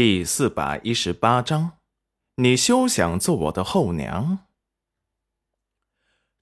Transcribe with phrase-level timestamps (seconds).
[0.00, 1.72] 第四百一十八章，
[2.36, 4.46] 你休想做我的后娘。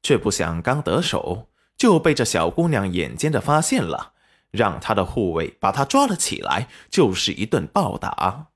[0.02, 4.12] 却不想刚得手，就被这小姑娘眼尖的发现了，
[4.50, 8.48] 让她的护卫把她抓了起来，就是一顿暴打。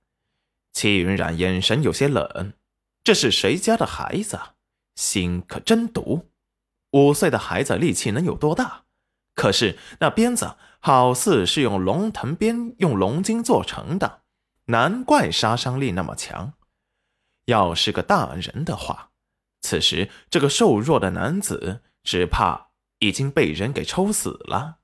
[0.75, 2.53] 戚云染眼神有些冷，
[3.03, 4.39] 这是谁家的孩子？
[4.97, 6.29] 心可真毒。
[6.91, 8.85] 五岁的孩子力气能有多大？
[9.35, 14.21] 可是那鞭子好似是用龙藤鞭、用龙筋做成的。
[14.71, 16.55] 难怪杀伤力那么强。
[17.47, 19.11] 要是个大人的话，
[19.61, 22.71] 此时这个瘦弱的男子只怕
[23.01, 24.79] 已经被人给抽死了。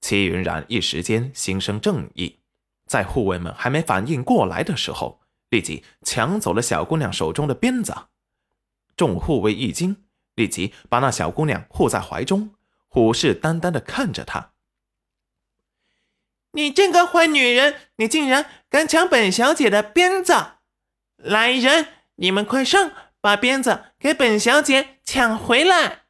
[0.00, 2.40] 齐云然一时间心生正义，
[2.86, 5.20] 在护卫们还没反应过来的时候，
[5.50, 7.94] 立即抢走了小姑娘手中的鞭子。
[8.96, 10.04] 众护卫一惊，
[10.34, 12.54] 立即把那小姑娘护在怀中，
[12.88, 14.53] 虎视眈眈地看着她。
[16.54, 17.74] 你这个坏女人！
[17.96, 20.32] 你竟然敢抢本小姐的鞭子！
[21.16, 26.04] 来人，你们快上，把鞭子给本小姐抢回来！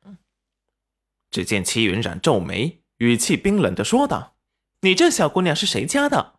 [1.30, 4.36] 只见齐云染皱眉，语气冰冷的说道
[4.82, 6.34] ：“你这小姑娘是谁家的？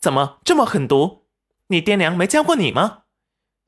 [0.00, 1.26] 怎么这么狠毒？
[1.68, 3.04] 你爹娘没教过你吗？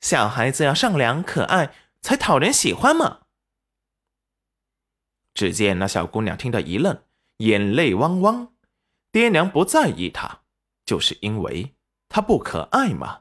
[0.01, 3.21] 小孩子要善良可爱，才讨人喜欢嘛！”
[5.35, 7.03] 只见那小姑娘听得一愣，
[7.37, 8.55] 眼泪汪汪。
[9.11, 10.43] 爹娘不在意他，
[10.85, 11.75] 就是因为
[12.09, 13.21] 他不可爱吗？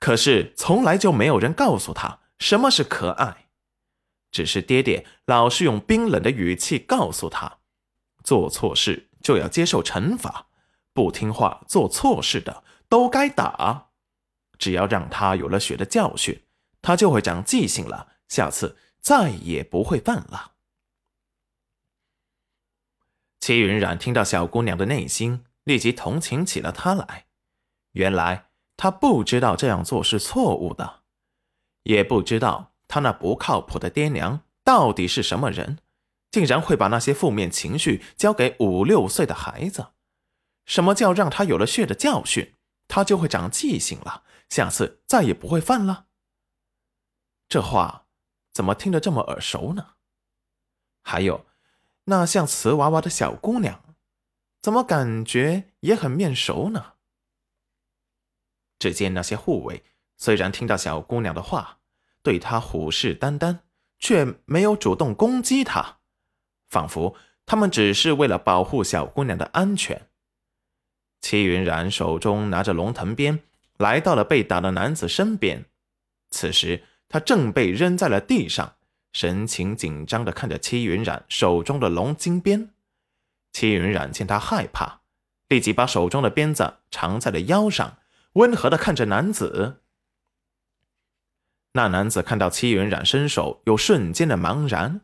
[0.00, 3.46] 可是从来就没有人告诉他什么是可爱，
[4.30, 7.58] 只是爹爹老是用冰冷的语气告诉他：
[8.22, 10.48] 做错事就要接受惩罚，
[10.92, 13.90] 不听话做错事的都该打。
[14.58, 16.44] 只要让他有了血的教训，
[16.82, 20.53] 他就会长记性了，下次再也不会犯了。
[23.44, 27.26] 齐云染听到小姑娘的内心，立即同情起了她来。
[27.92, 31.02] 原来她不知道这样做是错误的，
[31.82, 35.78] 也不知道她那不靠谱的爹娘到底是什么人，
[36.30, 39.88] 竟然会把那些负面情绪交给五六岁的孩子。
[40.64, 42.54] 什么叫让他有了血的教训，
[42.88, 46.06] 他就会长记性了，下次再也不会犯了？
[47.46, 48.06] 这话
[48.54, 49.96] 怎么听得这么耳熟呢？
[51.02, 51.44] 还有。
[52.04, 53.82] 那像瓷娃娃的小姑娘，
[54.60, 56.94] 怎么感觉也很面熟呢？
[58.78, 59.82] 只见那些护卫
[60.16, 61.78] 虽然听到小姑娘的话，
[62.22, 63.60] 对她虎视眈眈，
[63.98, 65.98] 却没有主动攻击她，
[66.68, 67.16] 仿佛
[67.46, 70.08] 他们只是为了保护小姑娘的安全。
[71.22, 73.40] 戚云染手中拿着龙腾鞭，
[73.78, 75.64] 来到了被打的男子身边，
[76.28, 78.76] 此时他正被扔在了地上。
[79.14, 82.74] 神情紧张的看着戚云染手中的龙金鞭，
[83.52, 85.02] 戚云染见他害怕，
[85.46, 87.98] 立即把手中的鞭子藏在了腰上，
[88.32, 89.82] 温和的看着男子。
[91.74, 95.02] 那男子看到戚云染伸手，有瞬间的茫然，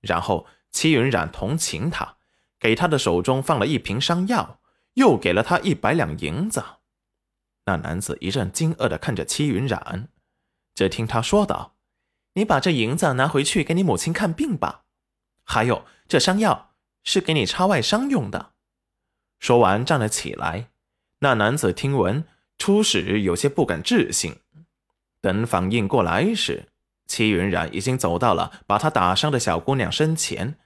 [0.00, 2.16] 然后戚云染同情他，
[2.58, 4.60] 给他的手中放了一瓶伤药，
[4.94, 6.64] 又给了他一百两银子。
[7.66, 10.08] 那男子一阵惊愕的看着戚云染，
[10.74, 11.76] 只听他说道。
[12.34, 14.84] 你把这银子拿回去给你母亲看病吧，
[15.44, 18.52] 还有这伤药是给你插外伤用的。
[19.38, 20.70] 说完站了起来。
[21.18, 22.24] 那男子听闻，
[22.58, 24.36] 初始有些不敢置信，
[25.20, 26.70] 等反应过来时，
[27.06, 30.58] 戚云染已经走到了把他打伤的小姑娘身前，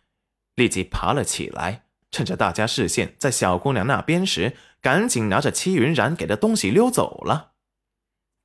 [0.54, 7.53] 立即爬了起来，趁着大家视线在小姑娘那边时，赶紧拿着戚云染给的东西溜走了。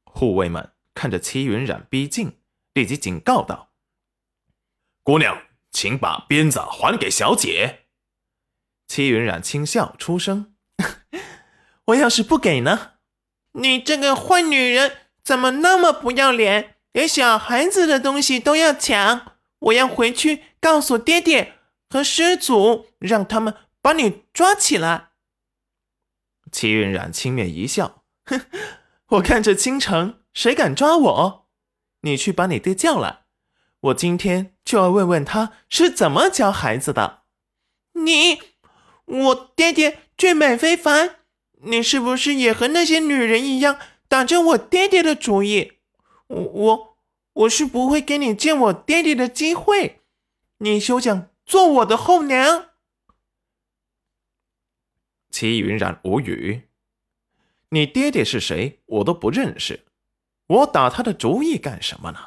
[0.04, 2.41] 护卫们看着戚云染逼近。
[2.82, 3.70] 立即警告道
[5.04, 7.86] ：“姑娘，请把鞭子还给小姐。”
[8.90, 10.56] 戚云染轻笑出声
[11.86, 12.94] ：“我要是不给呢？
[13.52, 19.38] 你这个坏女人，怎么那么不要脸，连小孩子的东西都要抢！
[19.60, 25.12] 我要回去告诉爹爹和师祖，让他们把你抓起来。”
[26.52, 28.42] 戚云染轻蔑一笑：“哼，
[29.10, 31.38] 我看这京城谁敢抓我？”
[32.02, 33.22] 你去把你爹叫来，
[33.80, 37.24] 我今天就要问问他是怎么教孩子的。
[37.94, 38.42] 你，
[39.06, 41.18] 我爹爹俊美非凡，
[41.64, 43.78] 你是不是也和那些女人一样
[44.08, 45.74] 打着我爹爹的主意？
[46.28, 46.98] 我我
[47.34, 50.02] 我是不会给你见我爹爹的机会，
[50.60, 52.70] 你休想做我的后娘。
[55.30, 56.68] 齐云染无语，
[57.70, 58.80] 你爹爹是谁？
[58.86, 59.86] 我都不认识。
[60.52, 62.20] 我打他的主意干什么呢？